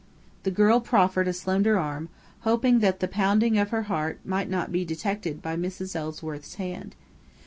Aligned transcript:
The 0.41 0.49
girl 0.49 0.79
proffered 0.79 1.27
a 1.27 1.31
slender 1.31 1.77
arm, 1.77 2.09
hoping 2.39 2.79
that 2.79 3.01
the 3.01 3.07
pounding 3.07 3.59
of 3.59 3.69
her 3.69 3.83
heart 3.83 4.19
might 4.25 4.49
not 4.49 4.71
be 4.71 4.83
detected 4.83 5.43
by 5.43 5.55
Mrs. 5.55 5.95
Ellsworth's 5.95 6.55
hand. 6.55 6.95